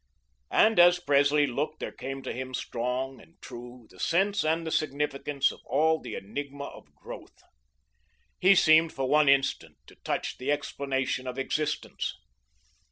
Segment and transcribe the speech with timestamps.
[0.49, 4.71] And as Presley looked there came to him strong and true the sense and the
[4.71, 7.43] significance of all the enigma of growth.
[8.39, 12.15] He seemed for one instant to touch the explanation of existence.